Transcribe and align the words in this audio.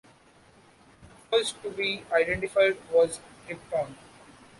First 1.29 1.61
to 1.61 1.69
be 1.69 2.01
identified 2.11 2.75
was 2.91 3.19
krypton. 3.47 3.89